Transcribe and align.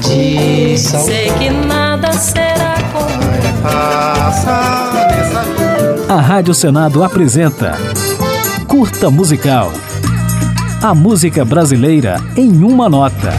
feitiço. 0.00 0.98
Sei 1.00 1.30
que 1.32 1.50
nada 1.50 2.12
será 2.12 2.74
como 2.92 3.20
A 6.08 6.20
Rádio 6.20 6.54
Senado 6.54 7.04
apresenta 7.04 7.78
Curta 8.66 9.10
Musical. 9.10 9.72
A 10.82 10.94
música 10.94 11.44
brasileira 11.44 12.16
em 12.36 12.64
uma 12.64 12.88
nota. 12.88 13.32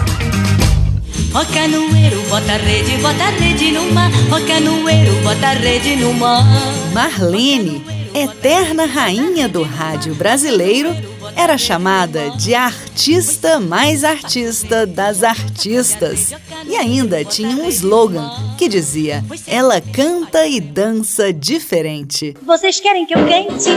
Ó 1.33 1.43
canoeiro, 1.45 2.21
bota 2.29 2.53
rede, 2.57 2.97
bota 3.01 3.29
rede 3.39 3.71
no 3.71 3.91
mar. 3.93 4.11
Ó 4.31 4.39
canoeiro, 4.47 5.13
bota 5.23 5.53
rede 5.53 5.95
no 5.95 6.13
mar. 6.13 6.45
Marlene, 6.93 7.81
eterna 8.13 8.85
rainha 8.85 9.47
do 9.47 9.63
rádio 9.63 10.13
brasileiro, 10.15 10.89
era 11.35 11.57
chamada 11.57 12.31
de 12.31 12.53
artista 12.53 13.59
mais 13.59 14.03
artista 14.03 14.85
das 14.85 15.23
artistas. 15.23 16.33
E 16.65 16.75
ainda 16.75 17.23
tinha 17.23 17.55
um 17.55 17.67
slogan 17.67 18.29
que 18.57 18.67
dizia: 18.67 19.23
Ela 19.47 19.81
canta 19.81 20.45
e 20.45 20.59
dança 20.59 21.31
diferente. 21.33 22.35
Vocês 22.45 22.79
querem 22.79 23.05
que 23.05 23.13
eu 23.13 23.19
cante? 23.19 23.69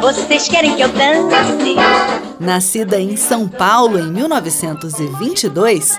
Vocês 0.00 0.48
querem 0.48 0.74
que 0.74 0.82
eu 0.82 0.88
dance? 0.88 1.76
Nascida 2.40 3.00
em 3.00 3.16
São 3.16 3.48
Paulo 3.48 3.98
em 3.98 4.10
1922, 4.10 5.98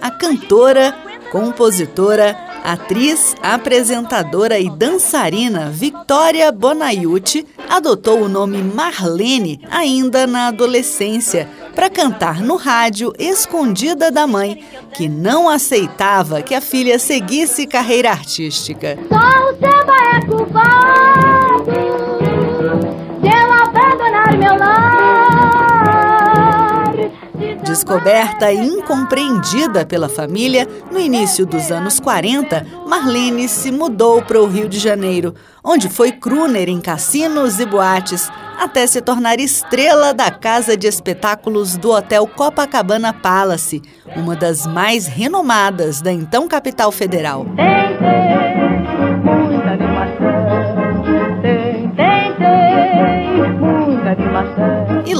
a 0.00 0.10
cantora, 0.10 0.92
compositora, 1.30 2.36
atriz, 2.64 3.36
apresentadora 3.42 4.58
e 4.58 4.70
dançarina 4.70 5.68
Victoria 5.70 6.50
Bonaiuti 6.50 7.46
adotou 7.68 8.22
o 8.22 8.28
nome 8.28 8.62
Marlene 8.62 9.60
ainda 9.70 10.26
na 10.26 10.48
adolescência 10.48 11.46
para 11.74 11.90
cantar 11.90 12.40
no 12.40 12.56
rádio 12.56 13.12
escondida 13.18 14.10
da 14.10 14.26
mãe, 14.26 14.64
que 14.94 15.08
não 15.08 15.48
aceitava 15.48 16.40
que 16.40 16.54
a 16.54 16.60
filha 16.60 16.98
seguisse 16.98 17.66
carreira 17.66 18.10
artística. 18.10 18.96
Só 19.08 19.50
o 19.50 19.54
é 19.54 20.93
Descoberta 27.74 28.52
e 28.52 28.56
incompreendida 28.56 29.84
pela 29.84 30.08
família, 30.08 30.64
no 30.92 31.00
início 31.00 31.44
dos 31.44 31.72
anos 31.72 31.98
40, 31.98 32.64
Marlene 32.86 33.48
se 33.48 33.72
mudou 33.72 34.22
para 34.22 34.40
o 34.40 34.46
Rio 34.46 34.68
de 34.68 34.78
Janeiro, 34.78 35.34
onde 35.62 35.88
foi 35.88 36.12
crooner 36.12 36.68
em 36.68 36.80
cassinos 36.80 37.58
e 37.58 37.66
boates, 37.66 38.30
até 38.60 38.86
se 38.86 39.00
tornar 39.00 39.40
estrela 39.40 40.14
da 40.14 40.30
casa 40.30 40.76
de 40.76 40.86
espetáculos 40.86 41.76
do 41.76 41.90
Hotel 41.90 42.28
Copacabana 42.28 43.12
Palace, 43.12 43.82
uma 44.14 44.36
das 44.36 44.68
mais 44.68 45.08
renomadas 45.08 46.00
da 46.00 46.12
então 46.12 46.46
capital 46.46 46.92
federal. 46.92 47.44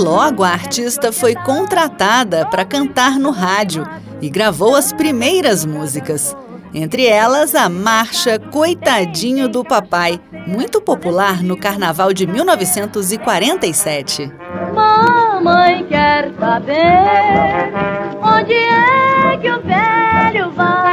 Logo 0.05 0.44
a 0.44 0.50
artista 0.50 1.10
foi 1.10 1.34
contratada 1.34 2.47
para 2.47 2.62
cantar 2.62 3.19
no 3.19 3.30
rádio 3.30 3.88
e 4.20 4.28
gravou 4.28 4.77
as 4.77 4.92
primeiras 4.92 5.64
músicas. 5.64 6.36
Entre 6.74 7.06
elas, 7.06 7.55
a 7.55 7.70
marcha 7.70 8.38
Coitadinho 8.38 9.48
do 9.48 9.64
Papai, 9.64 10.20
muito 10.47 10.82
popular 10.82 11.42
no 11.42 11.56
carnaval 11.56 12.12
de 12.12 12.27
1947. 12.27 14.30
Mamãe 14.75 15.86
quer 15.86 16.30
saber 16.38 17.72
onde 18.20 18.52
é 18.52 19.38
que 19.38 19.50
o 19.50 19.62
velho 19.62 20.50
vai. 20.50 20.84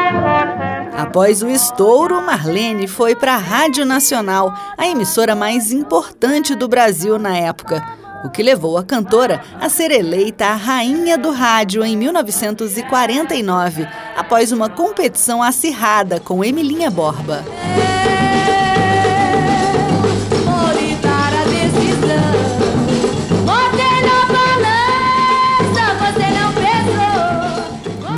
Após 0.97 1.41
o 1.41 1.49
estouro, 1.49 2.21
Marlene 2.21 2.87
foi 2.87 3.13
para 3.15 3.33
a 3.33 3.37
Rádio 3.37 3.83
Nacional, 3.83 4.53
a 4.77 4.87
emissora 4.87 5.35
mais 5.35 5.73
importante 5.73 6.55
do 6.55 6.67
Brasil 6.67 7.19
na 7.19 7.35
época, 7.35 7.83
o 8.23 8.29
que 8.29 8.43
levou 8.43 8.77
a 8.77 8.83
cantora 8.83 9.41
a 9.59 9.69
ser 9.69 9.91
eleita 9.91 10.45
a 10.45 10.55
rainha 10.55 11.17
do 11.17 11.31
rádio 11.31 11.83
em 11.83 11.97
1949, 11.97 13.87
após 14.15 14.51
uma 14.51 14.69
competição 14.69 15.41
acirrada 15.41 16.19
com 16.19 16.43
Emilinha 16.43 16.89
Borba. 16.89 17.43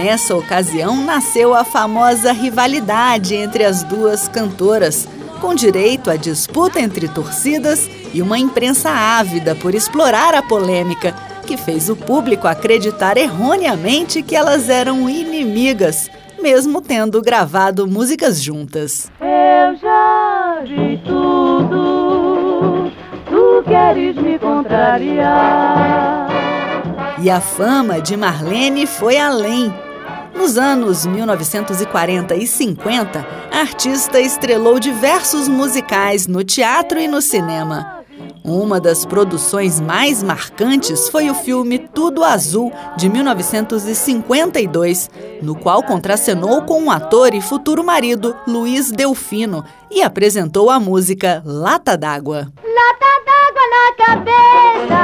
Nessa 0.03 0.35
ocasião, 0.35 0.97
nasceu 0.97 1.55
a 1.55 1.63
famosa 1.63 2.33
rivalidade 2.33 3.35
entre 3.35 3.63
as 3.63 3.83
duas 3.83 4.27
cantoras, 4.27 5.07
com 5.43 5.53
direito 5.53 6.09
à 6.09 6.15
disputa 6.15 6.79
entre 6.79 7.05
torcidas 7.09 7.89
e 8.13 8.21
uma 8.21 8.39
imprensa 8.39 8.89
ávida 8.89 9.53
por 9.53 9.75
explorar 9.75 10.33
a 10.33 10.41
polêmica, 10.41 11.13
que 11.45 11.57
fez 11.57 11.89
o 11.89 11.97
público 11.97 12.47
acreditar 12.47 13.17
erroneamente 13.17 14.23
que 14.23 14.37
elas 14.37 14.69
eram 14.69 15.09
inimigas, 15.09 16.09
mesmo 16.41 16.79
tendo 16.79 17.21
gravado 17.21 17.85
músicas 17.85 18.41
juntas. 18.41 19.11
Eu 19.19 19.75
já 19.75 20.61
vi 20.63 20.97
tudo, 21.05 22.89
tu 23.29 23.63
queres 23.67 24.15
me 24.15 24.39
contrariar. 24.39 26.29
E 27.21 27.29
a 27.29 27.41
fama 27.41 27.99
de 27.99 28.15
Marlene 28.15 28.87
foi 28.87 29.17
além. 29.17 29.73
Nos 30.35 30.57
anos 30.57 31.05
1940 31.05 32.35
e 32.35 32.45
50, 32.47 33.25
a 33.51 33.59
artista 33.59 34.19
estrelou 34.19 34.79
diversos 34.79 35.47
musicais 35.47 36.25
no 36.27 36.43
teatro 36.43 36.99
e 36.99 37.07
no 37.07 37.21
cinema. 37.21 37.99
Uma 38.43 38.79
das 38.79 39.05
produções 39.05 39.79
mais 39.79 40.21
marcantes 40.21 41.07
foi 41.07 41.29
o 41.29 41.33
filme 41.33 41.79
Tudo 41.79 42.25
Azul, 42.25 42.73
de 42.97 43.07
1952, 43.09 45.09
no 45.41 45.55
qual 45.55 45.81
contracenou 45.81 46.63
com 46.63 46.83
o 46.83 46.91
ator 46.91 47.33
e 47.33 47.39
futuro 47.41 47.81
marido 47.83 48.35
Luiz 48.45 48.91
Delfino 48.91 49.63
e 49.89 50.01
apresentou 50.01 50.69
a 50.69 50.77
música 50.79 51.41
Lata 51.45 51.97
d'Água. 51.97 52.51
Lata 52.63 53.23
d'água 53.25 53.61
na 53.71 53.93
cabeça, 54.05 54.99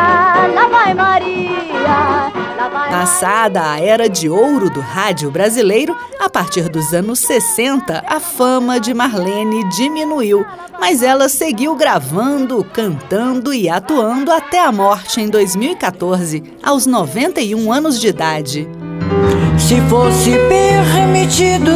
lá 0.53 0.67
vai 0.67 0.94
Maria, 0.94 2.34
Passada 2.59 3.72
a 3.72 3.80
era 3.80 4.09
de 4.09 4.28
ouro 4.28 4.70
do 4.70 4.81
rádio 4.81 5.31
brasileiro, 5.31 5.96
a 6.20 6.30
partir 6.30 6.68
dos 6.68 6.94
anos 6.94 7.20
60, 7.20 8.03
a 8.06 8.20
fama 8.20 8.81
de 8.81 8.94
Marlene 8.94 9.64
diminuiu, 9.70 10.46
mas 10.78 11.02
ela 11.02 11.30
seguiu 11.30 11.74
gravando, 11.75 12.62
cantando 12.66 13.53
e 13.53 13.70
atuando 13.70 14.30
até 14.30 14.59
a 14.59 14.74
morte 14.74 15.22
em 15.22 15.30
2014, 15.30 16.44
aos 16.62 16.86
91 16.86 17.72
anos 17.72 18.02
de 18.02 18.09
idade. 18.09 18.68
Se 19.58 19.80
fosse 19.90 20.31
permitido, 20.50 21.72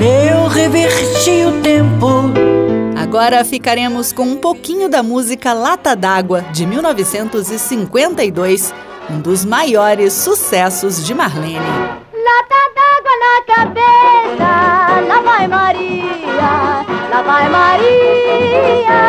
eu 0.00 0.48
reverti 0.48 1.44
o 1.44 1.60
tempo. 1.60 2.32
Agora 2.96 3.44
ficaremos 3.44 4.12
com 4.12 4.24
um 4.24 4.36
pouquinho 4.36 4.88
da 4.88 5.02
música 5.02 5.52
Lata 5.52 5.94
d'Água, 5.94 6.40
de 6.52 6.64
1952, 6.66 8.72
um 9.10 9.20
dos 9.20 9.44
maiores 9.44 10.12
sucessos 10.12 11.04
de 11.04 11.14
Marlene. 11.14 11.58
Lata 11.58 12.62
d'água 12.74 13.14
na 13.24 13.54
cabeça, 13.54 14.50
lá 15.06 15.20
vai 15.22 15.46
Maria, 15.48 16.84
lá 17.10 17.22
vai 17.22 17.48
Maria. 17.48 19.00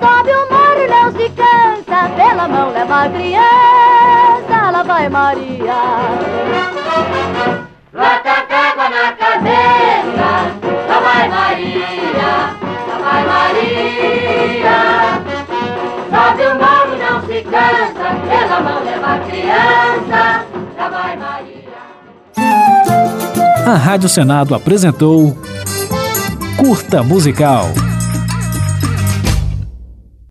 Sobe 0.00 0.30
o 0.30 0.48
morro, 0.50 0.86
não 0.88 1.12
se 1.12 1.28
cansa, 1.30 2.08
pela 2.14 2.48
mão 2.48 2.70
leva 2.72 3.04
a 3.04 3.08
criança, 3.08 4.70
lá 4.70 4.82
vai 4.82 5.08
Maria. 5.08 5.74
Lata 7.92 8.46
d'água 8.48 8.88
na 8.90 9.12
cabeça, 9.12 10.30
lá 10.88 11.00
vai 11.00 11.28
Maria, 11.28 12.57
se 17.38 17.44
cansa, 17.44 18.08
pela 18.28 18.60
mão 18.60 18.84
leva 18.84 19.18
criança, 19.20 20.44
lá 20.76 20.88
vai 20.88 21.16
Maria. 21.16 21.78
A 23.66 23.76
Rádio 23.76 24.08
Senado 24.08 24.54
apresentou 24.54 25.36
Curta 26.56 27.02
Musical. 27.02 27.66